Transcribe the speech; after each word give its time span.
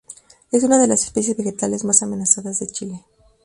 Es 0.51 0.63
una 0.63 0.79
de 0.79 0.87
las 0.87 1.03
especies 1.03 1.37
vegetales 1.37 1.83
más 1.85 2.01
amenazadas 2.01 2.57
de 2.57 2.65
Chile. 2.65 3.05